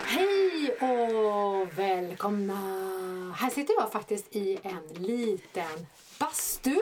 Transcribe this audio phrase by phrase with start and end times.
[0.00, 2.54] Hej och välkomna!
[3.36, 5.86] Här sitter jag faktiskt i en liten
[6.18, 6.76] bastu.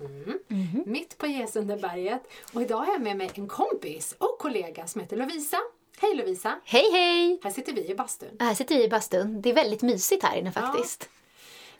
[0.00, 0.84] Mm.
[0.86, 2.22] Mitt på Gesundeberget.
[2.52, 5.58] Och idag har jag med mig en kompis och kollega som heter Lovisa.
[5.98, 6.60] Hej Lovisa!
[6.64, 7.40] Hej hej!
[7.42, 8.36] Här sitter vi i bastun.
[8.40, 9.42] Här sitter vi i bastun.
[9.42, 11.08] Det är väldigt mysigt här inne faktiskt.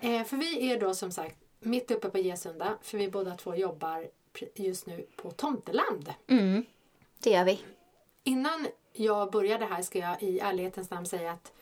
[0.01, 2.79] Eh, för vi är då som sagt mitt uppe på Gesunda.
[2.83, 4.09] För vi båda två jobbar
[4.55, 6.13] just nu på Tomteland.
[6.29, 6.65] Mm,
[7.23, 7.61] det gör vi.
[8.25, 11.53] Innan jag började här ska jag i ärlighetens namn säga att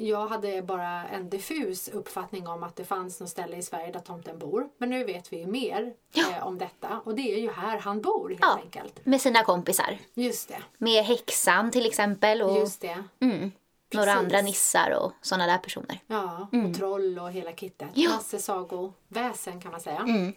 [0.00, 4.00] jag hade bara en diffus uppfattning om att det fanns något ställe i Sverige där
[4.00, 4.68] tomten bor.
[4.78, 8.00] Men nu vet vi ju mer eh, om detta och det är ju här han
[8.00, 8.60] bor helt Ja.
[8.64, 9.06] enkelt.
[9.06, 9.98] Med sina kompisar.
[10.14, 13.04] Just det, Med häxan till exempel och just det.
[13.20, 13.52] mm,
[13.94, 16.00] några andra nissar och sådana där personer.
[16.06, 17.82] Ja, och troll och hela kittet.
[17.82, 17.92] Mm.
[17.94, 18.10] Ja.
[18.10, 19.98] Masse sagoväsen kan man säga.
[20.00, 20.32] Mm.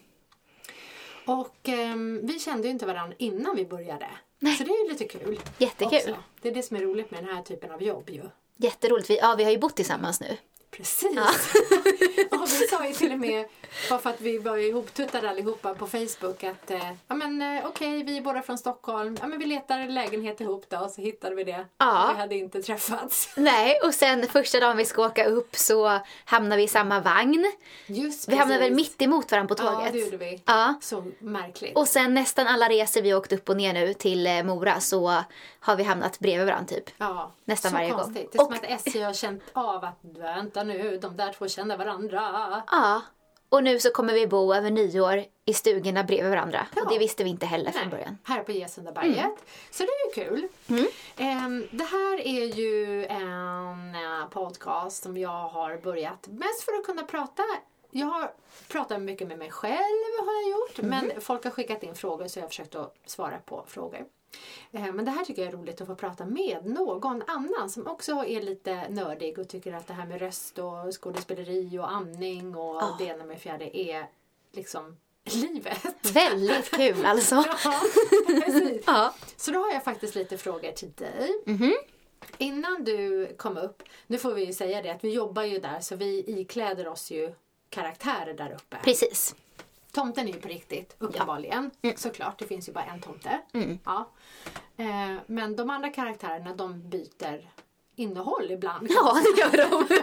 [1.26, 4.06] Och ehm, vi kände ju inte varandra innan vi började.
[4.38, 4.56] Nej.
[4.56, 5.40] Så det är ju lite kul.
[5.58, 5.98] Jättekul.
[5.98, 6.22] också.
[6.42, 8.22] Det är det som är roligt med den här typen av jobb ju.
[8.56, 9.10] Jätteroligt.
[9.10, 10.36] Vi, ja, vi har ju bott tillsammans nu.
[10.76, 11.18] Precis.
[12.30, 13.44] och vi sa ju till och med,
[13.88, 18.02] bara för att vi var ihoptuttade allihopa på Facebook att eh, ja men eh, okej
[18.04, 21.34] vi är båda från Stockholm, ja men vi letar lägenhet ihop då och så hittade
[21.34, 21.66] vi det.
[21.78, 22.10] Ja.
[22.14, 23.28] Vi hade inte träffats.
[23.36, 27.52] Nej, och sen första dagen vi ska åka upp så hamnar vi i samma vagn.
[27.86, 28.76] Just Vi hamnar väl precis.
[28.90, 29.92] mitt emot varandra på Ja tåget.
[29.92, 30.42] det gjorde vi.
[30.46, 30.74] Ja.
[30.80, 31.76] Så märkligt.
[31.76, 35.22] Och sen nästan alla resor vi åkt upp och ner nu till eh, Mora så
[35.60, 36.90] har vi hamnat bredvid varandra typ.
[36.98, 38.00] Ja, Nästan så varje gång.
[38.00, 38.32] konstigt.
[38.32, 41.48] Det är som Och- att SJ har känt av att vänta nu, de där två
[41.48, 42.62] känner varandra.
[42.70, 43.02] Ja.
[43.48, 46.66] Och nu så kommer vi bo över nyår i stugorna bredvid varandra.
[46.76, 46.82] Ja.
[46.82, 48.18] Och det visste vi inte heller från Nej, början.
[48.24, 49.18] Här på Gesundaberget.
[49.18, 49.36] Mm.
[49.70, 50.48] Så det är ju kul.
[51.16, 56.84] Ehm, det här är ju en eh, podcast som jag har börjat mest för att
[56.84, 57.42] kunna prata.
[57.94, 58.32] Jag har
[58.68, 60.78] pratat mycket med mig själv har jag gjort.
[60.78, 61.06] Mm.
[61.08, 64.04] Men folk har skickat in frågor så jag har försökt att svara på frågor.
[64.72, 67.86] Ehm, Men det här tycker jag är roligt att få prata med någon annan som
[67.86, 72.56] också är lite nördig och tycker att det här med röst och skådespeleri och amning
[72.56, 72.96] och Ja.
[72.98, 74.06] det ena med fjärde är
[74.52, 76.10] liksom livet.
[76.12, 77.34] Väldigt kul alltså.
[77.64, 77.80] Ja,
[78.26, 78.84] precis.
[78.86, 79.14] Ja.
[79.36, 81.30] Så då har jag faktiskt lite frågor till dig.
[81.46, 81.74] Mhm.
[82.38, 85.80] Innan du kom upp, nu får vi ju säga det att vi jobbar ju där
[85.80, 87.32] så vi ikläder oss ju
[87.72, 88.76] karaktärer där uppe.
[88.84, 89.34] Precis.
[89.92, 91.70] Tomten är ju på riktigt, uppenbarligen.
[91.96, 93.40] Såklart, det finns ju bara en tomte.
[93.52, 93.78] Mm.
[93.84, 94.10] Ja.
[94.76, 97.50] Eh, men de andra karaktärerna de byter
[97.96, 98.86] innehåll ibland.
[98.90, 99.94] Ja, det gör de.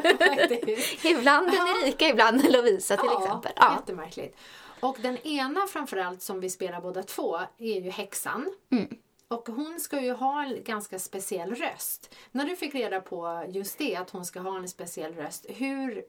[1.09, 3.51] Ibland den Erika, ibland Lovisa till exempel.
[3.55, 3.75] Ja.
[3.79, 4.37] jättemärkligt.
[4.79, 8.53] Och den ena framförallt som vi spelar båda två är ju häxan.
[8.71, 8.97] Mm.
[9.27, 12.15] Och hon ska ju ha en ganska speciell röst.
[12.31, 15.45] När du fick reda på just det, att hon ska ha en speciell röst.
[15.49, 16.03] Hur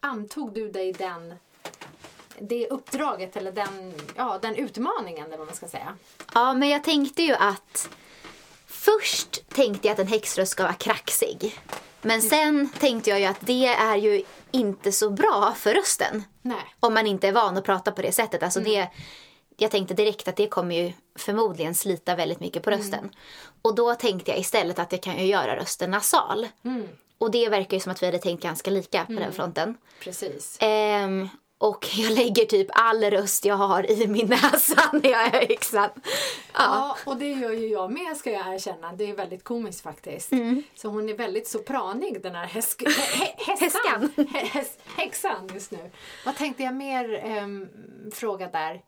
[0.00, 1.34] antog du dig den,
[2.38, 5.96] det uppdraget eller den, ja, den utmaningen eller vad man ska säga?
[6.34, 7.88] ja, men jag tänkte ju att
[8.66, 11.60] först tänkte jag att en häxröst ska vara kraxig.
[12.02, 16.22] Men sen tänkte jag ju att det är ju inte så bra för rösten.
[16.42, 16.74] Nej.
[16.80, 18.42] Om man inte är van att prata på det sättet.
[18.42, 18.88] Alltså det,
[19.56, 23.10] jag tänkte direkt att det kommer ju förmodligen slita väldigt mycket på rösten.
[23.62, 26.48] Och då tänkte jag istället att jag kan ju göra rösten nasal.
[27.20, 29.76] Och det verkar ju som att vi hade tänkt ganska lika på den fronten.
[30.00, 30.58] Precis.
[30.60, 35.48] Ehm, och jag lägger typ all röst jag har i min näsa när jag är
[35.48, 35.90] häxan.
[35.94, 36.00] Ja.
[36.54, 38.92] Ja, och det gör ju jag med ska jag erkänna.
[38.92, 40.32] Det är väldigt komiskt faktiskt.
[40.32, 40.62] Mm.
[40.74, 43.60] Så hon är väldigt sopranig den här häsk, hä, hä, häskan.
[43.60, 44.26] Häskan.
[44.32, 45.90] Hä, häs, häxan just nu.
[46.26, 47.68] Vad tänkte jag mer ehm,
[48.12, 48.80] fråga där?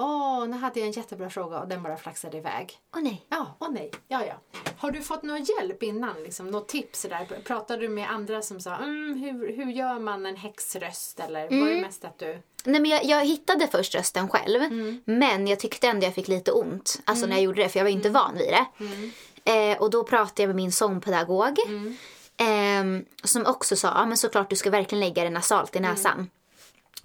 [0.00, 2.78] Åh, nu hade jag en jättebra fråga och den bara flaxade iväg.
[2.96, 3.26] Åh nej.
[3.28, 3.90] Ja, åh nej.
[4.08, 4.34] Ja, ja.
[4.78, 6.22] Har du fått någon hjälp innan?
[6.22, 7.02] Liksom, något tips?
[7.02, 7.40] Där?
[7.44, 11.20] Pratade du med andra som sa mm, hur, hur gör man en häxröst?
[11.20, 11.68] Eller var Mm.
[11.74, 12.42] det mest att du...
[12.64, 14.60] Nej, men jag, jag hittade först rösten själv.
[15.04, 17.00] Men jag tyckte ändå jag fick lite ont.
[17.04, 18.66] Alltså när jag gjorde det, för jag var inte van vid det.
[19.52, 21.58] Eh, och då pratade jag med min sångpedagog.
[22.36, 26.30] ehm, som också sa, ja men såklart du ska verkligen lägga det nasalt i näsan.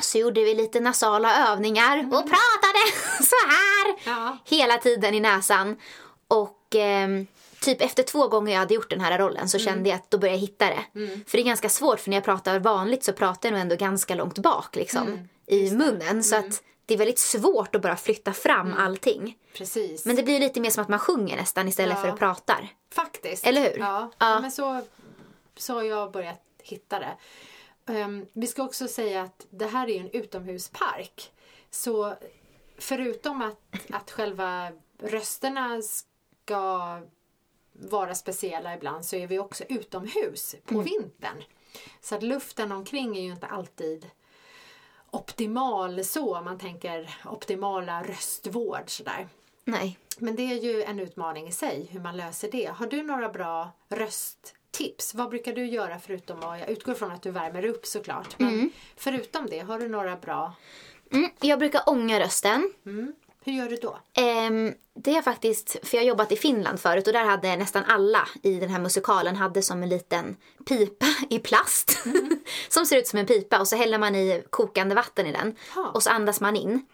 [0.03, 2.79] Så gjorde vi lite nasala övningar och pratade
[3.23, 4.37] så här Ja.
[4.45, 5.75] hela tiden i näsan.
[6.27, 7.27] Och ehm,
[7.61, 10.17] typ efter två gånger jag hade gjort den här rollen så kände jag att då
[10.17, 10.83] började jag hitta det.
[11.27, 13.75] För det är ganska svårt för när jag pratar vanligt så pratar jag nog ändå
[13.75, 16.23] ganska långt bak liksom i munnen.
[16.23, 19.35] Så att det är väldigt svårt att bara flytta fram allting.
[19.57, 20.05] Precis.
[20.05, 22.01] Men det blir lite mer som att man sjunger nästan istället Ja.
[22.01, 22.57] för att prata.
[22.95, 23.45] Faktiskt.
[23.47, 23.79] Eller hur?
[23.79, 24.39] Ja, Ja.
[24.39, 24.81] men så,
[25.57, 27.11] så har jag börjat hitta det.
[27.85, 31.31] Ehm, vi ska också säga att det här är en utomhuspark.
[31.69, 32.15] Så
[32.77, 33.59] förutom att,
[33.89, 37.01] att själva rösterna ska
[37.73, 41.43] vara speciella ibland så är vi också utomhus på vintern.
[42.01, 44.09] Så att luften omkring är ju inte alltid
[45.11, 49.27] optimal så, om man tänker optimala röstvård sådär.
[49.65, 49.97] Nej.
[50.17, 52.65] Men det är ju en utmaning i sig hur man löser det.
[52.65, 53.71] Har du några bra
[54.73, 55.13] rösttips?
[55.13, 58.39] Vad brukar du göra förutom att, jag utgår från att du värmer upp såklart.
[58.39, 60.53] Men förutom det, har du några bra?
[61.11, 62.73] Mm, jag brukar ånga rösten.
[62.85, 63.13] Mm.
[63.45, 63.99] Hur gör du då?
[64.13, 67.83] Ehm, det är faktiskt, för jag har jobbat i Finland förut och där hade nästan
[67.83, 70.35] alla i den här musikalen hade som en liten
[70.65, 72.03] pipa i plast.
[72.69, 75.55] som ser ut som en pipa och så häller man i kokande vatten i den.
[75.75, 75.91] Ja.
[75.93, 76.85] Och så andas man in.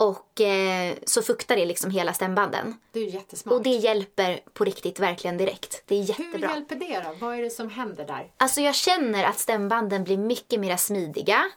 [0.00, 2.74] Och eh, så fuktar det liksom hela stämbanden.
[2.92, 3.52] Det är jättesmart.
[3.54, 5.82] Och det hjälper på riktigt verkligen direkt.
[5.86, 6.50] Det är Hur jättebra.
[6.50, 7.26] hjälper det då?
[7.26, 8.30] Vad är det som händer där?
[8.36, 11.50] Alltså jag känner att stämbanden blir mycket mer smidiga.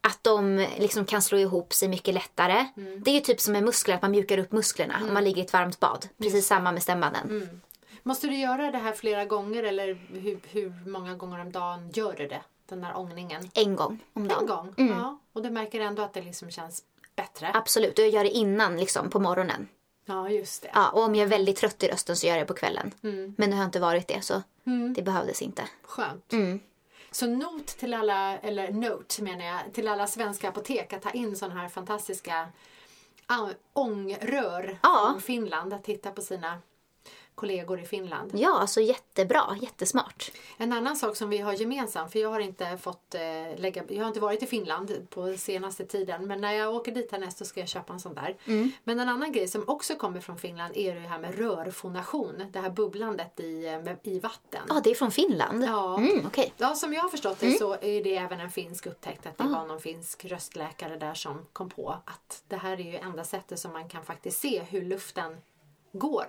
[0.00, 2.66] Att de liksom kan slå ihop sig mycket lättare.
[3.04, 5.42] Det är ju typ som med muskler, att man mjukar upp musklerna om man ligger
[5.42, 6.08] i ett varmt bad.
[6.22, 7.60] Precis samma med stämbanden.
[8.02, 12.12] Måste du göra det här flera gånger eller hur, hur många gånger om dagen gör
[12.12, 12.40] du det?
[12.68, 13.50] Den där ångningen?
[13.54, 14.74] En gång om dagen.
[14.76, 14.96] En gång?
[14.98, 15.18] Ja.
[15.32, 16.82] Och du märker ändå att det liksom känns
[17.22, 17.50] bättre?
[17.54, 19.68] Absolut, och jag gör det innan liksom på morgonen.
[20.06, 20.70] Ja, just det.
[20.74, 22.94] Ja, och om jag är väldigt trött i rösten så gör jag det på kvällen.
[23.02, 23.34] Mm.
[23.38, 24.42] Men nu har jag inte varit det så
[24.94, 25.62] det behövdes inte.
[25.82, 26.32] Skönt.
[26.32, 26.60] Mm.
[27.10, 31.36] Så not till alla, eller note menar jag, till alla svenska apotek att ta in
[31.36, 32.48] sådana här fantastiska
[33.72, 35.08] ångrör Ja.
[35.12, 35.72] från Finland.
[35.72, 36.58] Att titta på sina
[37.38, 38.30] kollegor i Finland.
[38.34, 40.32] Ja, alltså jättebra, jättesmart.
[40.56, 43.20] En annan sak som vi har gemensamt, för jag har inte fått eh,
[43.60, 47.12] lägga, jag har inte varit i Finland på senaste tiden, men när jag åker dit
[47.12, 48.36] härnäst så ska jag köpa en sån där.
[48.84, 52.58] Men en annan grej som också kommer från Finland är det här med rörfonation, det
[52.58, 54.60] här bubblandet i, eh, i vatten.
[54.68, 55.64] Ja, det är från Finland?
[55.64, 55.98] Ja.
[55.98, 56.54] Mm, okej.
[56.56, 59.44] Ja, som jag har förstått det så är det även en finsk upptäckt att det
[59.44, 63.58] var någon finsk röstläkare där som kom på att det här är ju enda sättet
[63.58, 65.36] som man kan faktiskt se hur luften
[65.92, 66.26] går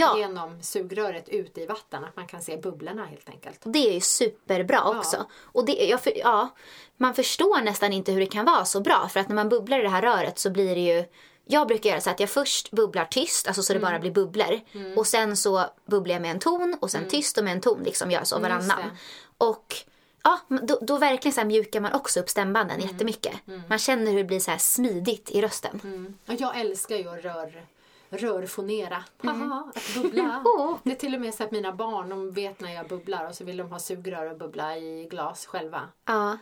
[0.00, 2.04] Ja, genom sugröret ut i vatten.
[2.04, 3.60] Att man kan se bubblorna helt enkelt.
[3.64, 5.26] det är ju superbra också.
[5.42, 6.48] Och det, jag, för, ja,
[6.96, 9.08] man förstår nästan inte hur det kan vara så bra.
[9.12, 11.04] För att när man bubblar i det här röret så blir det ju...
[11.44, 13.90] Jag brukar göra så att jag först bubblar tyst, alltså så det Mm.
[13.90, 14.60] bara blir bubblor.
[14.96, 17.82] Och sen så bubblar jag med en ton och sen tyst och med en ton.
[17.82, 18.90] Liksom gör så Mm, varannan.
[19.38, 19.74] Och
[20.22, 22.88] ja, då, då verkligen så här mjukar man också upp stämbanden Mm.
[22.92, 23.32] jättemycket.
[23.68, 25.80] Man känner hur det blir så här smidigt i rösten.
[26.28, 27.66] Och jag älskar ju att rör,
[28.12, 29.04] rörfonera.
[29.22, 30.44] Haha, att bubbla.
[30.82, 33.34] Det är till och med så att mina barn de vet när jag bubblar och
[33.34, 35.88] så vill de ha sugrör och bubbla i glas själva.
[36.04, 36.38] Ja.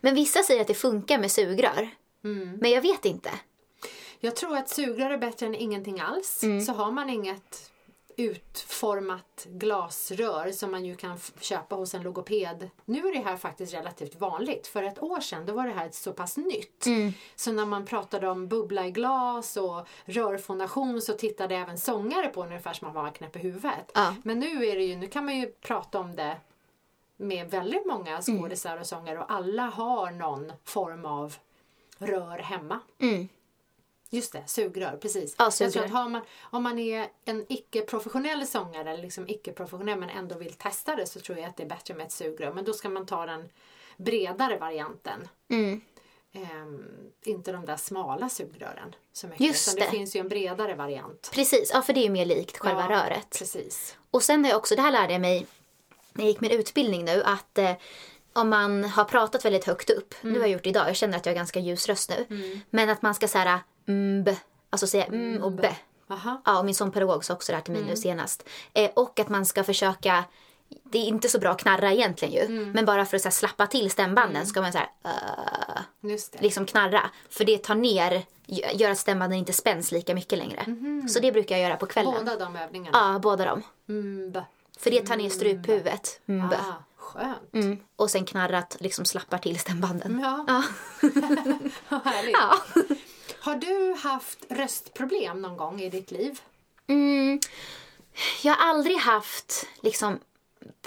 [0.00, 1.90] Men vissa säger att det funkar med sugrör.
[2.24, 2.58] Mm.
[2.60, 3.30] Men jag vet inte.
[4.20, 6.44] Jag tror att sugrör är bättre än ingenting alls.
[6.66, 7.69] Så har man inget
[8.16, 12.70] utformat glasrör som man ju kan köpa hos en logoped.
[12.84, 14.66] Nu är det här faktiskt relativt vanligt.
[14.66, 16.86] För ett år sedan då var det här så pass nytt.
[17.36, 22.42] Så när man pratade om bubbla i glas och rörfonation så tittade även sångare på
[22.42, 23.92] ungefär som man var knäpp i huvudet.
[23.94, 24.14] Ja.
[24.22, 26.36] Men nu är det ju, nu kan man ju prata om det
[27.16, 31.34] med väldigt många skådisar och sångare och alla har någon form av
[31.98, 32.80] rör hemma.
[32.98, 33.28] Mm.
[34.12, 35.34] Just det, sugrör, precis.
[35.38, 35.84] Ja, Jag tror sugrör.
[35.84, 40.52] att har man, om man är en icke-professionell sångare, eller liksom icke-professionell men ändå vill
[40.52, 42.52] testa det så tror jag att det är bättre med ett sugrör.
[42.52, 43.48] Men då ska man ta den
[43.96, 45.28] bredare varianten.
[45.48, 45.80] Mm.
[46.32, 46.84] Ehm,
[47.24, 49.46] inte de där smala sugrören så mycket.
[49.46, 49.84] Just det.
[49.84, 49.90] det.
[49.90, 51.30] finns ju en bredare variant.
[51.34, 53.36] Precis, ja för det är ju mer likt själva Ja, röret.
[53.38, 53.96] Precis.
[54.10, 55.46] Och sen har jag också, det här lärde jag mig
[56.12, 57.72] när jag gick min utbildning nu, att eh,
[58.32, 61.16] om man har pratat väldigt högt upp, nu har jag gjort det idag, jag känner
[61.16, 62.26] att jag har ganska ljus röst nu,
[62.70, 63.60] men att man ska säga mm,
[64.24, 64.36] b,
[64.70, 65.68] alltså säga mm och b.
[66.10, 66.42] Aha.
[66.44, 68.48] Ja, och min sånpedagog sa också det här till mig nu senast.
[68.72, 70.24] Eh, och att man ska försöka
[70.84, 72.48] det är inte så bra att knarra egentligen ju.
[72.48, 74.88] Men bara för att här, slappa till stämbanden ska man så här,
[76.02, 77.10] uh, liksom knarra.
[77.30, 78.22] För det tar ner,
[78.74, 80.64] gör att stämbanden inte spänns lika mycket längre.
[81.08, 82.14] Så det brukar jag göra på kvällen.
[82.18, 82.98] Båda de övningarna.
[83.12, 83.62] Ja, båda dem.
[83.88, 84.40] Mm, b.
[84.78, 86.20] För det tar ner struphuvudet.
[86.26, 86.46] Mm.
[86.46, 87.54] ah, skönt.
[87.54, 87.78] Mm.
[87.96, 90.20] Och sen knarrat liksom slappar till stämbanden.
[90.22, 90.62] Ja, Ja.
[91.88, 92.36] vad härligt.
[92.38, 92.54] ja.
[93.40, 96.40] Har du haft röstproblem någon gång i ditt liv?
[96.86, 97.40] Mm.
[98.42, 100.18] Jag har aldrig haft liksom,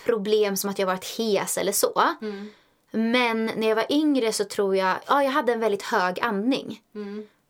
[0.04, 2.02] problem som att jag varit hes eller så.
[2.92, 6.82] Men när jag var yngre så tror jag, ja jag hade en väldigt hög andning.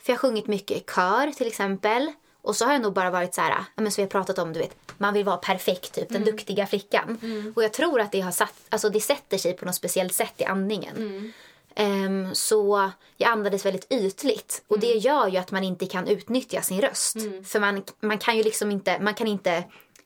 [0.02, 2.12] För jag har sjungit mycket i kör till exempel.
[2.42, 4.54] Och så har jag nog bara varit så här, men som vi har pratat om,
[4.54, 7.18] du vet, man vill vara perfekt, typ den duktiga flickan.
[7.56, 10.34] Och jag tror att det har satt, alltså det sätter sig på något speciellt sätt
[10.38, 11.34] i andningen.
[11.76, 14.64] Ehm, så jag andades väldigt ytligt.
[14.68, 17.16] Och det gör ju att man inte kan utnyttja sin röst.
[17.46, 19.64] För man, man kan ju liksom inte, man kan inte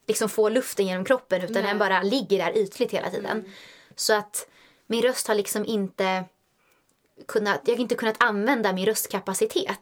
[0.07, 3.53] liksom få luften genom kroppen utan den bara ligger där ytligt hela tiden.
[3.95, 4.47] Så att
[4.87, 6.25] min röst har liksom inte
[7.27, 9.79] kunnat, jag har inte kunnat använda min röstkapacitet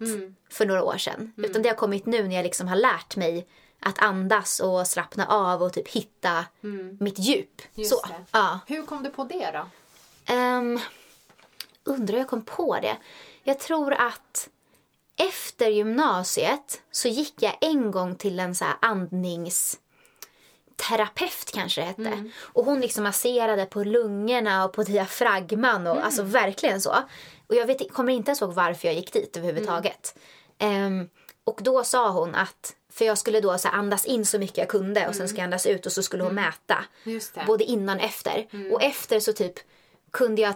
[0.50, 1.34] för några år sedan.
[1.38, 3.48] Utan det har kommit nu när jag liksom har lärt mig
[3.80, 6.46] att andas och slappna av och typ hitta
[7.00, 7.62] mitt djup.
[7.74, 8.06] Just så.
[8.08, 8.26] det.
[8.32, 8.60] Ja.
[8.68, 10.34] Hur kom du på det då?
[10.34, 10.80] Um,
[11.86, 12.98] undrar hur jag kom på det.
[13.44, 14.50] Jag tror att
[15.18, 19.80] efter gymnasiet så gick jag en gång till en så andnings
[20.76, 22.02] terapeut kanske det hette.
[22.02, 22.32] Mm.
[22.40, 26.96] Och hon liksom masserade på lungorna och på diafragman och alltså verkligen så.
[27.48, 30.18] Och jag vet, kommer inte ens ihåg varför jag gick dit överhuvudtaget.
[30.58, 31.10] Ehm,
[31.44, 34.70] och då sa hon att, för jag skulle då så andas in så mycket jag
[34.70, 36.86] kunde och sen ska jag andas ut och så skulle hon mäta.
[37.04, 37.44] Just det.
[37.48, 38.48] Både innan och efter.
[38.72, 39.60] Och efter så typ
[40.16, 40.56] kunde jag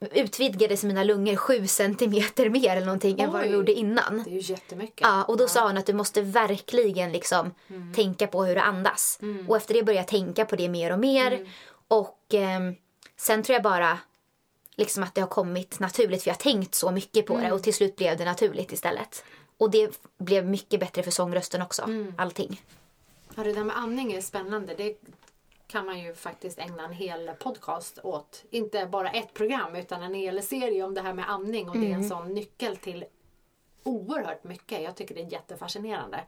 [0.00, 3.54] utvidgades mina lungor sju centimeter mer eller någonting än vad jag Oj.
[3.54, 4.22] gjorde innan.
[4.24, 5.00] Det är ju jättemycket.
[5.00, 7.54] Ja, och då sa hon att du måste verkligen liksom
[7.94, 9.18] tänka på hur du andas.
[9.48, 11.46] Och efter det började jag tänka på det mer och mer.
[11.88, 12.74] Och ehm,
[13.16, 13.98] sen tror jag bara
[14.76, 17.62] liksom att det har kommit naturligt för jag har tänkt så mycket på det och
[17.62, 19.24] till slut blev det naturligt istället.
[19.56, 21.88] Och det blev mycket bättre för sångrösten också.
[22.16, 22.62] Allting.
[23.34, 24.74] Ja, det där med andning är spännande.
[24.74, 24.96] Det
[25.72, 28.44] kan man ju faktiskt ägna en hel podcast åt.
[28.50, 31.90] Inte bara ett program utan en hel serie om det här med andning och det
[31.90, 33.04] är en sån nyckel till
[33.82, 34.82] oerhört mycket.
[34.82, 36.24] Jag tycker det är jättefascinerande.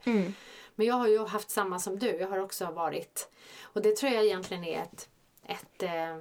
[0.75, 2.07] Men jag har ju haft samma som du.
[2.07, 3.31] Jag har också varit
[3.63, 5.09] och det tror jag egentligen är ett,
[5.43, 6.17] ett eh,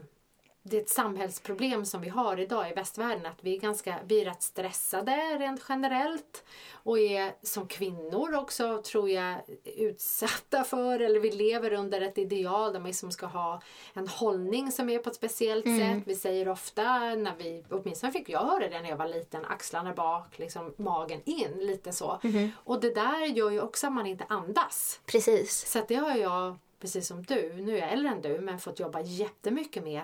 [0.66, 4.21] det är ett samhällsproblem som vi har idag i västvärlden att vi är ganska, vi
[4.21, 11.21] är rätt stressade rent generellt och är som kvinnor också tror jag utsatta för eller
[11.21, 13.62] vi lever under ett ideal där man liksom ska ha
[13.94, 16.02] en hållning som är på ett speciellt sätt.
[16.06, 19.92] Vi säger ofta när vi, åtminstone fick jag höra det när jag var liten, axlarna
[19.92, 22.21] bak, liksom magen in, lite så.
[22.56, 25.00] Och det där gör ju också att man inte andas.
[25.06, 25.71] Precis.
[25.71, 28.80] Så det har jag, precis som du, nu är jag äldre än du, men fått
[28.80, 30.02] jobba jättemycket med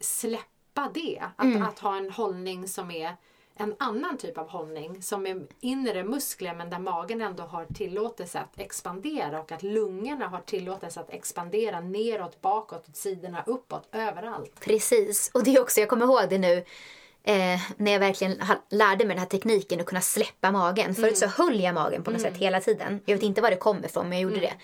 [0.00, 1.22] släppa det.
[1.36, 3.16] Att, att ha en hållning som är
[3.60, 8.38] en annan typ av hållning som är inre muskler men där magen ändå har tillåtelse
[8.38, 14.60] att expandera och att lungorna har tillåtelse att expandera neråt, bakåt, åt sidorna, uppåt, överallt.
[14.60, 15.30] Precis.
[15.34, 16.56] Och det är också, jag kommer ihåg det nu
[17.22, 20.94] eh, när jag verkligen lärde mig den här tekniken att kunna släppa magen.
[20.94, 23.00] Förut så höll jag magen på något sätt hela tiden.
[23.04, 24.54] Jag vet inte var det kommer ifrån men jag gjorde det.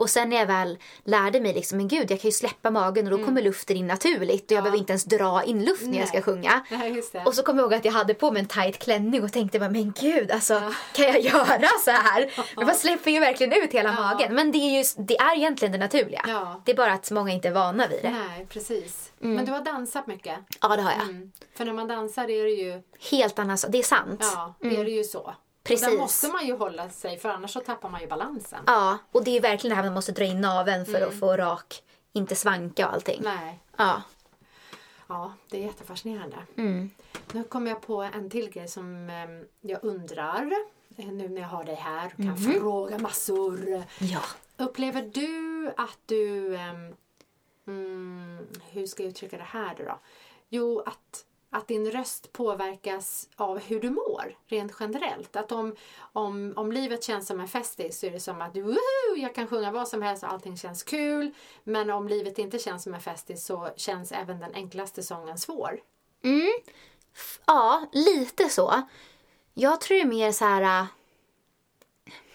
[0.00, 3.12] Och sen när jag väl lärde mig liksom, men gud jag kan ju släppa magen
[3.12, 5.98] och då kommer luften in naturligt och jag behöver inte ens dra in luft när
[5.98, 6.22] jag ska Nej.
[6.22, 6.66] sjunga.
[6.70, 7.14] Nej, just.
[7.26, 9.58] Och så kommer jag ihåg att jag hade på mig en tight klänning och tänkte
[9.58, 12.30] bara, men gud alltså kan jag göra så här?
[12.56, 14.34] Men man släpper ju verkligen ut hela magen.
[14.34, 16.24] Men det är ju det är egentligen det naturliga.
[16.28, 16.62] Ja.
[16.64, 18.10] Det är bara att många inte är vana vid det.
[18.10, 19.12] Nej, precis.
[19.18, 20.36] Men du har dansat mycket.
[20.60, 21.02] Ja det har jag.
[21.02, 21.32] Mm.
[21.56, 23.58] För när man dansar är det ju, Helt annan.
[23.68, 24.20] Det är sant.
[24.20, 25.34] ja, är det ju så.
[25.70, 25.86] Precis.
[25.86, 28.64] Och där måste man ju hålla sig för annars så tappar man ju balansen.
[28.66, 31.36] Ja, och det är verkligen det här man måste dra in naveln för att få
[31.36, 33.20] rak, inte svanka och allting.
[33.24, 33.60] Nej.
[33.76, 34.02] Ja.
[35.06, 36.36] Ja, det är jättefascinerande.
[36.56, 36.90] Mm.
[37.32, 40.52] Nu kommer jag på en till grej som eh, jag undrar.
[40.96, 42.36] eh, Nu när jag har dig här och kan Mhm.
[42.60, 43.82] fråga massor.
[43.98, 44.20] Ja.
[44.56, 46.56] Upplever du att du...
[46.56, 46.94] ehm,
[47.66, 49.98] mm, hur ska jag uttrycka det här då?
[50.48, 55.36] Jo, att, att din röst påverkas av hur du mår rent generellt.
[55.36, 55.76] Att om,
[56.12, 59.16] om, om livet känns som en festis så är det som att Woohoo!
[59.16, 61.34] jag kan sjunga vad som helst och allting känns kul.
[61.64, 65.80] Men om livet inte känns som en festis så känns även den enklaste sången svår.
[66.24, 66.52] Mm.
[67.46, 68.82] Ja, lite så.
[69.54, 70.62] Jag tror det är mer så här...
[70.62, 70.86] Äh,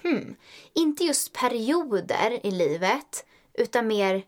[0.03, 0.35] hmm,
[0.73, 4.23] inte just perioder i livet, utan mer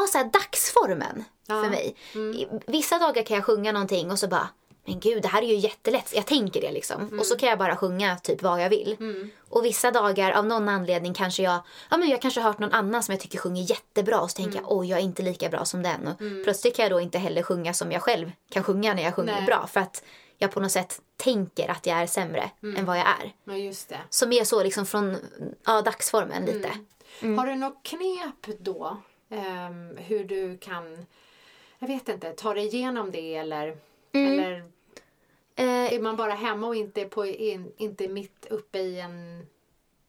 [0.00, 1.94] ja, så här, dagsformen för mig.
[2.14, 4.48] I- Vissa dagar kan jag sjunga någonting och så bara
[4.86, 6.12] men gud, det här är ju jättelätt.
[6.14, 7.18] Jag tänker det liksom.
[7.18, 8.96] Och så kan jag bara sjunga typ vad jag vill.
[9.48, 11.60] Och vissa dagar av någon anledning kanske jag,
[11.90, 14.36] ja men jag kanske har hört någon annan som jag tycker sjunger jättebra och så
[14.36, 16.06] tänker jag oj jag är inte lika bra som den.
[16.08, 19.14] Och plötsligt kan jag då inte heller sjunga som jag själv kan sjunga när jag
[19.14, 19.46] sjunger Nej.
[19.46, 19.66] bra.
[19.66, 20.02] För att
[20.38, 23.32] jag på något sätt tänker att jag är sämre än vad jag är.
[23.44, 24.00] Ja, just det.
[24.10, 25.16] Så mer så liksom från
[25.66, 26.70] ja, dagsformen lite.
[27.20, 28.96] Har du något knep då?
[29.34, 31.06] Ehm, hur du kan,
[31.78, 33.76] jag vet inte, ta dig igenom det eller,
[34.12, 34.64] eller
[35.56, 39.46] Eh, är man bara hemma och inte, på, in, inte mitt uppe i en,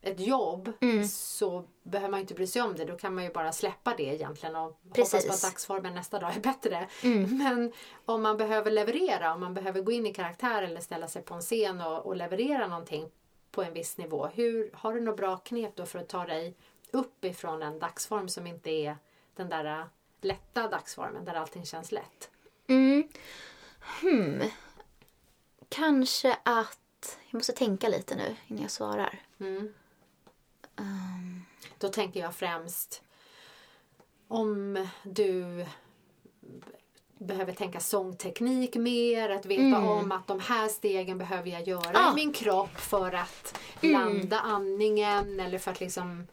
[0.02, 0.72] ett jobb
[1.10, 2.86] så behöver man inte bry sig om det.
[2.86, 5.44] Då kan man ju bara släppa det egentligen och hoppas på Precis.
[5.44, 6.88] att dagsformen nästa dag är bättre.
[7.28, 7.72] Men
[8.06, 11.34] om man behöver leverera, om man behöver gå in i karaktär eller ställa sig på
[11.34, 13.10] en scen och, och leverera någonting
[13.52, 14.28] på en viss nivå.
[14.28, 16.56] Hur, har du något bra knep då för att ta dig
[16.92, 18.98] upp ifrån en dagsform som inte är
[19.36, 19.86] den där äh,
[20.22, 22.30] lätta dagsformen där allting känns lätt?
[22.68, 23.08] Mm.
[24.02, 24.44] Hmm.
[25.70, 27.18] Kanske att...
[27.30, 29.20] Jag måste tänka lite nu innan jag svarar.
[31.78, 33.02] Då tänker jag främst
[34.28, 35.66] om du
[37.18, 42.12] behöver tänka sångteknik mer, att veta om att de här stegen behöver jag göra Ah.
[42.12, 46.28] i min kropp för att landa andningen eller för att liksom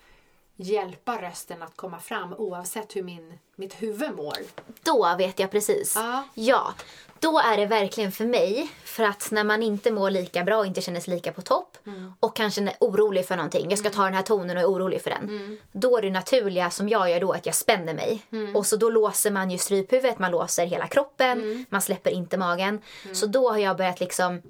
[0.57, 4.37] hjälpa rösten att komma fram oavsett hur min, mitt huvud mår.
[4.83, 5.93] Då vet jag precis.
[5.97, 6.25] Ja.
[6.35, 6.75] Ja,
[7.21, 8.71] då är det verkligen för mig.
[8.85, 11.79] För att när man inte mår lika bra och inte känner sig lika på topp
[12.21, 13.71] och kanske är orolig för någonting.
[13.71, 15.59] Jag ska ta den här tonen och är orolig för den.
[15.73, 18.23] Då är det naturliga som jag gör då att jag spänner mig.
[18.55, 22.81] Och så då låser man ju stryphuvudet, man låser hela kroppen, man släpper inte magen.
[23.13, 24.43] Så då har jag börjat liksom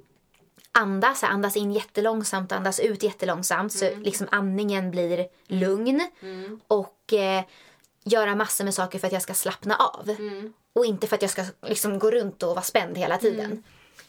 [0.73, 6.01] andas, andas in jättelångsamt och andas ut jättelångsamt så liksom andningen blir lugn.
[6.67, 7.45] Och eh,
[8.05, 10.17] göra massor med saker för att jag ska slappna av.
[10.73, 13.63] Och inte för att jag ska liksom gå runt och vara spänd hela tiden.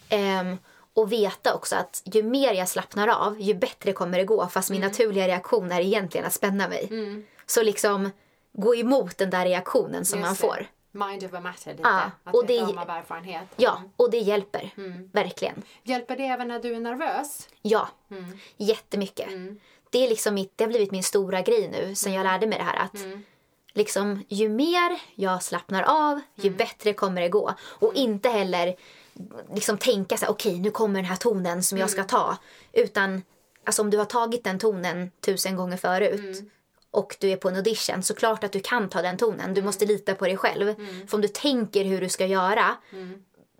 [0.09, 0.57] Ehm,
[0.93, 4.47] och veta också att ju mer jag slappnar av, ju bättre kommer det gå.
[4.47, 6.87] Fast min naturliga reaktion är egentligen att spänna mig.
[7.45, 8.09] Så liksom
[8.53, 10.67] gå emot den där reaktionen som Just man det.
[10.95, 11.83] Mind over matter lite.
[11.83, 13.47] Ja, att och det- om av erfarenhet.
[13.55, 14.69] Ja, och det hjälper.
[15.13, 15.63] Verkligen.
[15.83, 17.47] Hjälper det även när du är nervös?
[17.61, 17.87] Ja,
[18.57, 19.27] jättemycket.
[19.89, 22.57] Det, är liksom mitt, det har blivit min stora grej nu sen jag lärde mig
[22.57, 22.75] det här.
[22.85, 22.95] att
[23.73, 27.53] liksom, Ju mer jag slappnar av, ju bättre kommer det gå.
[27.63, 28.75] Och inte heller
[29.53, 32.37] liksom tänka så här, okej nu kommer den här tonen som jag ska ta.
[32.73, 33.21] Utan
[33.65, 36.43] alltså, om du har tagit den tonen tusen gånger förut
[36.93, 39.53] och du är på en audition, så klart att du kan ta den tonen.
[39.53, 40.75] Du måste lita på dig själv.
[41.07, 42.75] För om du tänker hur du ska göra,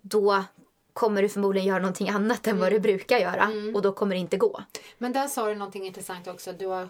[0.02, 0.44] då
[0.92, 3.50] kommer du förmodligen göra någonting annat än vad du brukar göra.
[3.74, 4.62] Och då kommer det inte gå.
[4.98, 6.52] Men där sa du någonting intressant också.
[6.52, 6.88] Du har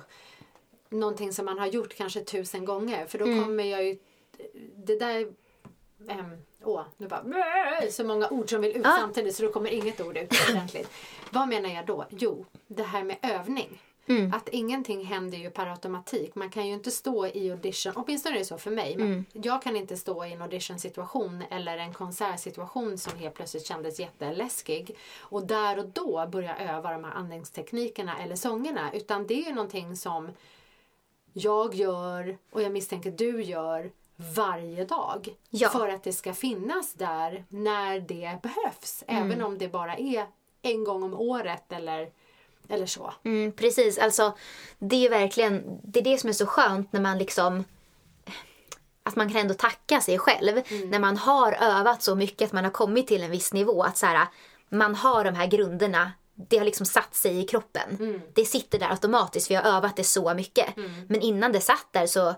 [0.91, 3.07] någonting som man har gjort kanske tusen gånger.
[3.07, 3.45] För då Mm.
[3.45, 3.99] kommer jag ju...
[4.77, 5.21] Det där...
[5.99, 7.25] Um, åh, nu bara...
[7.91, 8.97] Så många ord som vill ut Ja.
[9.01, 10.91] samtidigt så då kommer inget ord ut ordentligt.
[11.31, 12.07] Vad menar jag då?
[12.11, 13.83] Jo, det här med övning.
[14.07, 14.33] Mm.
[14.35, 16.35] Att ingenting händer ju per automatik.
[16.35, 18.95] Man kan ju inte stå i audition, åtminstone är det så för mig.
[18.95, 19.25] Mm.
[19.33, 24.97] Jag kan inte stå i en audition-situation eller en konsertsituation som helt plötsligt kändes jätteläskig.
[25.19, 28.93] Och där och då börja öva de här andningsteknikerna eller sångerna.
[28.93, 30.31] Utan det är ju någonting som
[31.33, 35.29] jag gör och jag misstänker du gör varje dag.
[35.51, 35.69] Ja.
[35.69, 39.05] För att det ska finnas där när det behövs.
[39.07, 40.27] Även om det bara är
[40.63, 42.11] en gång om året eller,
[42.69, 43.15] eller så.
[43.25, 44.37] Mm, precis, alltså
[44.79, 47.65] det är verkligen det är det som är så skönt när man liksom
[49.03, 52.65] att man kan ändå tacka sig själv när man har övat så mycket att man
[52.65, 54.27] har kommit till en viss nivå att så här,
[54.69, 57.97] man har de här grunderna det har liksom satt sig i kroppen.
[58.35, 60.77] Det sitter där automatiskt för jag har övat det så mycket.
[61.09, 62.35] Men innan det satt där så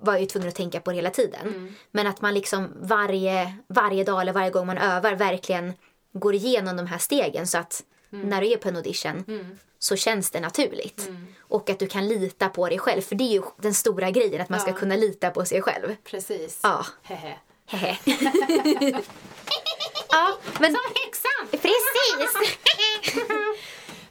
[0.00, 1.74] var jag ju tvungen att tänka på det hela tiden.
[1.90, 5.72] Men att man liksom varje, varje dag eller varje gång man övar verkligen
[6.12, 10.30] går igenom de här stegen så att när du är på en audition så känns
[10.30, 11.10] det naturligt.
[11.40, 13.00] Och att du kan lita på dig själv.
[13.02, 14.76] För det är ju den stora grejen, att man ska Ja.
[14.76, 15.96] kunna lita på sig själv.
[16.04, 16.60] Precis.
[16.62, 16.86] Ja.
[17.02, 17.38] Hehe.
[17.66, 17.98] Hehe.
[20.10, 21.48] ja, men Häxan!
[21.50, 22.48] precis!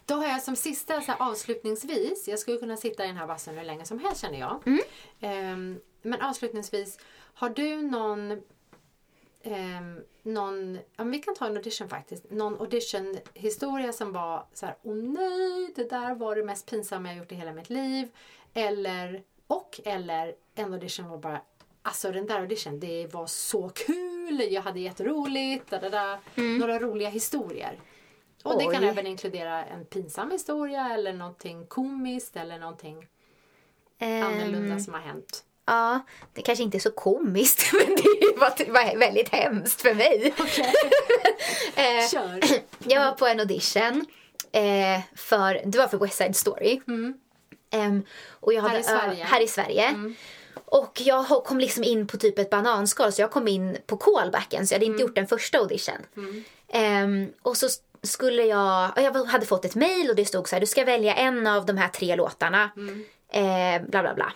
[0.05, 3.27] Då har jag som sista så här, avslutningsvis, jag skulle kunna sitta i den här
[3.27, 4.61] vassen hur länge som helst känner jag.
[4.65, 4.81] Mm.
[5.21, 6.97] Ehm, men avslutningsvis,
[7.33, 8.41] har du någon,
[9.45, 14.75] ehm, någon, ja vi kan ta en audition faktiskt, någon auditionhistoria som var så här,
[14.83, 18.07] åh nej, det där var det mest pinsamma jag gjort i hela mitt liv.
[18.53, 21.41] Eller, och eller en audition var bara,
[21.81, 26.19] alltså den där audition, det var så kul, jag hade jätteroligt, da, da, da.
[26.35, 27.79] några roliga historier.
[28.43, 28.83] Och det kan Mm.
[28.83, 28.89] Oj.
[28.89, 33.07] även inkludera en pinsam historia eller någonting komiskt eller någonting
[33.99, 35.43] annorlunda Ehm, som har hänt.
[35.65, 40.33] Ja, det kanske inte är så komiskt, men det var, väldigt hemskt för mig.
[41.75, 42.43] Eh, Kör!
[42.87, 44.05] Jag var på en audition
[44.51, 46.81] eh, för, det var för West Side Story.
[47.71, 49.23] Ehm, och jag Här hade, i Sverige.
[49.23, 50.13] här i Sverige.
[50.65, 54.67] Och jag kom liksom in på typ ett bananskal så jag kom in på callbacken
[54.67, 55.95] så jag hade inte gjort den första audition.
[56.69, 57.67] Ehm, och så
[58.03, 61.13] skulle jag, jag hade fått ett mail och det stod så här, du ska välja
[61.15, 62.69] en av de här tre låtarna.
[63.31, 64.33] Eh, bla bla bla.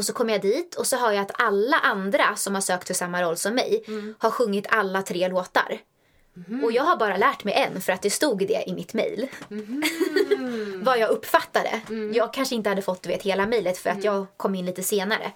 [0.00, 2.86] Och så kom jag dit och så hör jag att alla andra som har sökt
[2.86, 3.84] för samma roll som mig
[4.18, 5.78] har sjungit alla tre låtar.
[6.64, 9.28] Och jag har bara lärt mig en för att det stod det i mitt mail.
[10.82, 11.80] Vad jag uppfattade.
[12.14, 15.32] Jag kanske inte hade fått vet, hela mejlet för att jag kom in lite senare.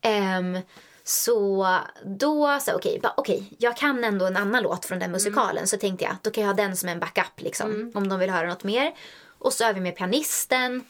[0.00, 0.58] Ehm,
[1.04, 1.66] så
[2.04, 5.66] då sa jag okej, bara, okej, jag kan ändå en annan låt från den musikalen.
[5.66, 8.30] Så tänkte jag, då kan jag ha den som en backup liksom, om de vill
[8.30, 8.94] höra något mer.
[9.38, 10.84] Och så över med pianisten.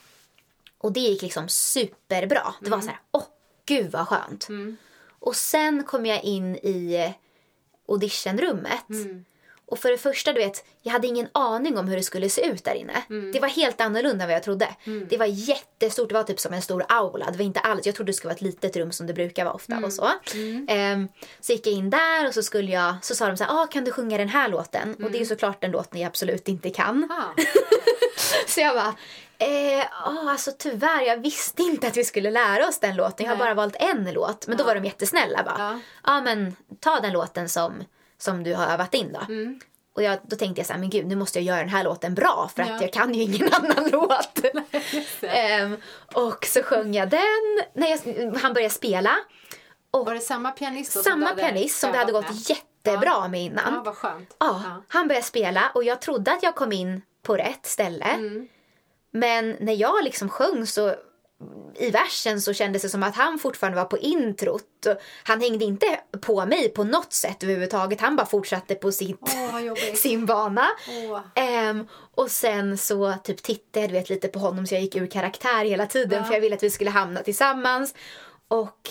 [0.79, 2.55] Och det gick liksom superbra.
[2.61, 3.23] Det var så här, åh
[3.67, 4.49] gud vad skönt.
[5.21, 7.15] Och sen kom jag in i
[7.89, 8.85] auditionrummet.
[9.71, 12.47] Och för det första, du vet, jag hade ingen aning om hur det skulle se
[12.47, 13.03] ut där inne.
[13.33, 14.69] Det var helt annorlunda än vad jag trodde.
[15.09, 17.31] Det var jättestort, det var typ som en stor aula.
[17.31, 19.45] Det var inte alls, jag trodde det skulle vara ett litet rum som det brukar
[19.45, 20.09] vara ofta och så.
[20.69, 21.09] Ehm,
[21.41, 23.67] så gick jag in där och så skulle jag, så sa de så här, ah,
[23.67, 24.95] kan du sjunga den här låten?
[24.95, 27.09] Och det är ju såklart den låten jag absolut inte kan.
[27.13, 27.43] Ah,
[28.47, 28.95] Så jag bara,
[29.41, 33.27] Eh, oh, alltså tyvärr, jag visste inte att vi skulle lära oss den låten.
[33.27, 34.47] Jag har bara valt en låt.
[34.47, 35.57] Men då var de jättesnälla bara.
[35.59, 35.79] Ja.
[36.05, 37.85] Ja, men ta den låten som,
[38.19, 39.21] som du har övat in då.
[39.21, 39.61] Mm.
[39.97, 41.85] Och jag, då tänkte jag så här, men gud nu måste jag göra den här
[41.85, 42.79] låten bra för att Ja.
[42.81, 44.41] jag kan ju ingen annan låt.
[45.23, 45.77] Ehm,
[46.15, 49.17] och så sjöng jag den när jag, han började spela.
[49.91, 52.37] Var det samma pianist då som Samma pianist som det hade gått med?
[52.51, 53.75] jättebra med innan.
[53.75, 54.37] Ja, vad skönt.
[54.39, 58.05] Ja, han började spela och jag trodde att jag kom in på rätt ställe.
[58.05, 58.49] Mm.
[59.13, 60.95] Men när jag liksom sjöng så
[61.79, 64.87] i versen så kändes det som att han fortfarande var på introt.
[65.25, 68.01] Han hängde inte på mig på något sätt överhuvudtaget.
[68.01, 69.21] Han bara fortsatte på sitt,
[69.65, 69.99] jobbigt.
[70.03, 70.67] sin bana.
[70.89, 71.21] Åh.
[71.35, 74.97] Ehm, och sen så typ tittade jag du vet, lite på honom så jag gick
[74.97, 76.25] ur karaktär hela tiden Ja.
[76.25, 77.95] för jag ville att vi skulle hamna tillsammans.
[78.49, 78.91] Och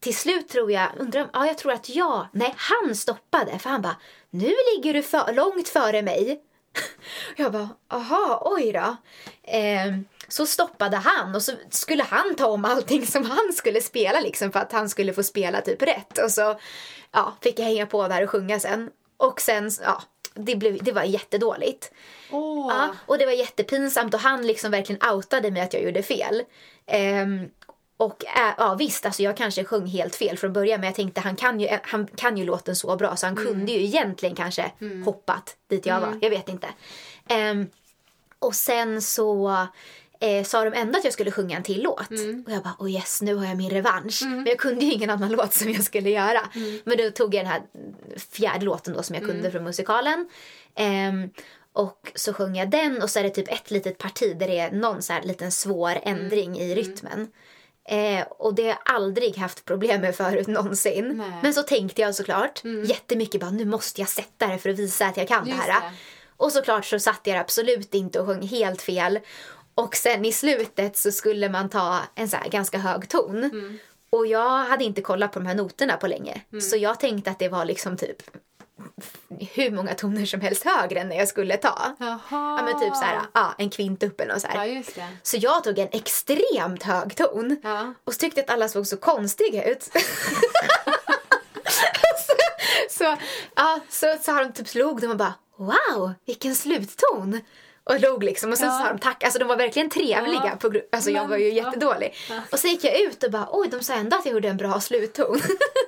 [0.00, 3.82] till slut tror jag, undrar ja jag tror att jag, nej han stoppade för han
[3.82, 3.96] bara,
[4.30, 6.42] nu ligger du för, långt före mig.
[7.36, 8.96] Jag bara, aha, oj då.
[9.42, 14.20] Ehm, så stoppade han och så skulle han ta om allting som han skulle spela
[14.20, 16.18] liksom för att han skulle få spela typ rätt.
[16.18, 16.60] Och så
[17.12, 18.90] ja, fick jag hänga på där och sjunga sen.
[19.16, 20.02] Och sen, ja,
[20.34, 21.92] det, blev, det var jättedåligt.
[22.30, 22.74] Åh.
[22.74, 26.42] Ja, och det var jättepinsamt och han liksom verkligen outade mig att jag gjorde fel.
[26.86, 27.50] Ehm,
[27.96, 31.20] och äh, ja, visst, alltså jag kanske sjöng helt fel från början men jag tänkte
[31.20, 34.72] han kan ju, han kan ju låten så bra så han kunde ju egentligen kanske
[35.04, 36.18] hoppat dit jag var.
[36.20, 36.66] Jag vet inte.
[37.28, 37.66] Ehm,
[38.38, 39.48] och sen så
[40.20, 42.10] eh, sa de ändå att jag skulle sjunga en till låt.
[42.46, 44.22] Och jag bara, oh yes, nu har jag min revansch.
[44.22, 46.40] Men jag kunde ju ingen annan låt som jag skulle göra.
[46.84, 47.62] Men då tog jag den här
[48.30, 50.28] fjärde låten då som jag kunde från musikalen.
[50.74, 51.30] Ehm,
[51.72, 54.58] och så sjöng jag den och så är det typ ett litet parti där det
[54.58, 57.28] är någon så här liten svår ändring i rytmen.
[57.88, 61.16] Eh, och det har jag aldrig haft problem med förut någonsin.
[61.16, 61.40] Nej.
[61.42, 65.06] Men så tänkte jag såklart jättemycket bara nu måste jag sätta det för att visa
[65.06, 65.80] att jag kan Just det här.
[65.80, 65.96] det.
[66.36, 69.18] Och såklart så satte jag det absolut inte och sjöng helt fel.
[69.74, 73.44] Och sen i slutet så skulle man ta en så ganska hög ton.
[73.44, 73.78] Mm.
[74.10, 76.42] Och jag hade inte kollat på de här noterna på länge.
[76.60, 78.22] Så jag tänkte att det var liksom typ
[79.54, 81.96] hur många toner som helst högre än när jag skulle ta.
[81.98, 82.18] Jaha.
[82.30, 84.66] Ja men typ så här, ja, en kvint eller så här.
[84.66, 85.08] Ja, just det.
[85.22, 87.56] Så jag tog en extremt hög ton.
[87.62, 87.94] Ja.
[88.04, 89.82] Och så tyckte att alla såg så konstiga ut.
[92.18, 92.32] så,
[92.90, 93.16] så,
[93.54, 97.40] ja, så, så har de typ slog de och bara wow, vilken slutton.
[97.90, 98.78] Och log liksom och sen Ja.
[98.78, 99.24] sa de tack.
[99.24, 100.42] Alltså de var verkligen trevliga.
[100.44, 100.56] Ja.
[100.60, 101.64] På, alltså jag var ju ja.
[101.64, 102.14] jättedålig.
[102.52, 104.56] Och så gick jag ut och bara oj de sa ändå att jag gjorde en
[104.56, 105.40] bra slutton.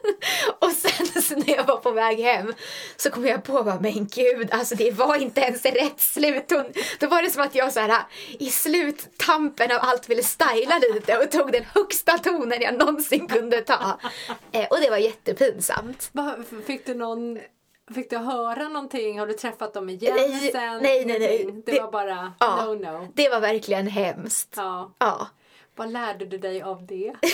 [0.59, 2.55] och sen så när jag var på väg hem
[2.97, 6.65] så kom jag på bara men gud alltså det var inte ens rätt slutton.
[7.01, 8.03] Då var det som att jag så här
[8.39, 13.61] i sluttampen av allt ville styla lite och tog den högsta tonen jag någonsin kunde
[13.61, 14.01] ta.
[14.53, 16.11] Eh, och det var jättepinsamt.
[16.67, 17.39] Fick du någon...
[17.95, 19.19] Fick du höra någonting?
[19.19, 20.79] Har du träffat dem igen Nej, sen?
[20.83, 21.63] nej, nej, nej.
[21.67, 22.65] Det, Det- var bara Ja.
[22.65, 23.09] no no.
[23.15, 24.55] Det var verkligen hemskt.
[24.57, 24.93] Ja.
[24.99, 25.27] Ja.
[25.77, 27.15] Vad lärde du dig av det?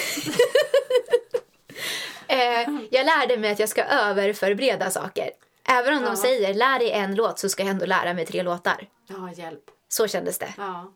[2.27, 5.31] Eh, jag lärde mig att jag ska överförbereda saker.
[5.69, 6.09] Även om Ja.
[6.11, 8.89] de säger lär dig en låt så ska jag ändå lära mig tre låtar.
[9.07, 9.61] Ja, hjälp.
[9.89, 10.55] Så kändes det.
[10.59, 10.93] Ja.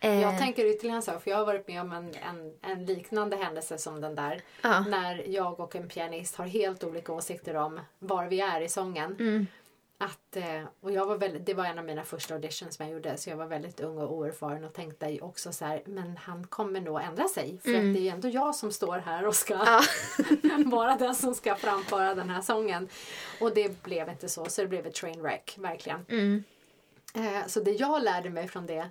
[0.00, 2.84] Eh, Jag tänker ytterligare en sak, för jag har varit med om en, en, en
[2.86, 4.40] liknande händelse som den där.
[4.62, 4.80] Ja.
[4.80, 9.16] När jag och en pianist har helt olika åsikter om var vi är i sången.
[9.20, 9.46] Mm.
[10.02, 12.92] Att, eh, och jag var väldigt, det var en av mina första auditions som jag
[12.94, 16.46] gjorde så jag var väldigt ung och oerfaren och tänkte också så här, men han
[16.46, 17.58] kommer nog ändra sig.
[17.62, 19.66] För att det är ju ändå jag som står här och ska Mm.
[20.42, 20.58] Ja.
[20.76, 22.88] vara den som ska framföra den här sången.
[23.40, 26.06] Och det blev inte så, så det blev ett trainwreck, verkligen.
[26.08, 26.44] Mm.
[27.14, 28.86] Eh, så det jag lärde mig från det, eh,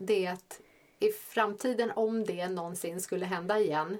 [0.00, 0.60] det är att
[0.98, 3.98] i framtiden om det någonsin skulle hända igen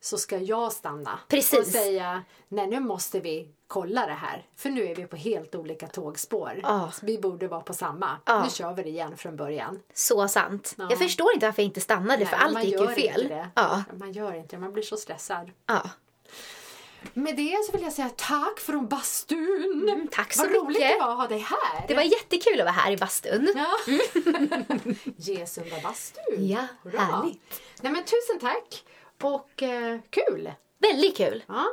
[0.00, 1.58] så ska jag stanna Precis.
[1.58, 5.54] och säga nej nu måste vi kolla det här för nu är vi på helt
[5.54, 6.60] olika tågspår.
[6.92, 8.16] Så vi borde vara på samma.
[8.24, 8.44] Ja.
[8.44, 9.80] Nu kör vi det igen från början.
[9.94, 10.74] Så sant.
[10.78, 10.86] Ja.
[10.90, 13.34] Jag förstår inte varför jag inte stannade för Nej, allt man gick ju fel.
[13.54, 13.82] Ja.
[13.92, 15.50] Man gör inte det, man blir så stressad.
[15.66, 15.90] Ja.
[17.14, 19.88] Med det så vill jag säga tack från bastun.
[19.92, 20.90] Mm, tack så Vad roligt mycket.
[20.98, 21.84] det var att ha dig här.
[21.88, 23.52] Det var jättekul att vara här i bastun.
[23.56, 23.76] Ja.
[25.16, 26.46] Gesunda bastun.
[26.48, 26.98] Ja, Hurra.
[27.00, 27.60] härligt.
[27.82, 28.84] Nej men tusen tack.
[29.22, 30.52] Och eh, kul.
[30.78, 31.44] Väldigt kul.
[31.48, 31.66] Ja.